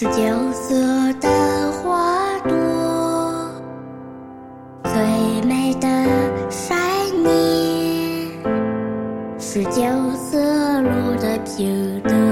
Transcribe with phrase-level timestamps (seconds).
[0.00, 0.12] 是九
[0.54, 1.28] 色的
[1.72, 3.52] 花朵，
[4.82, 5.88] 最美的
[6.48, 6.78] 三
[7.22, 8.26] 年，
[9.38, 9.82] 是九
[10.16, 10.88] 色鹿
[11.20, 12.29] 的平等。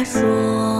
[0.00, 0.79] 他说。